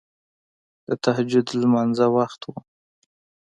[0.87, 2.59] د تهجد لمانځه وخت وو.